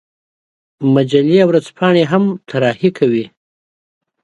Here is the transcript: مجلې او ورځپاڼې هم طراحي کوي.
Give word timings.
مجلې 0.93 1.37
او 1.43 1.47
ورځپاڼې 1.49 2.03
هم 2.11 2.23
طراحي 2.49 2.89
کوي. 2.97 3.25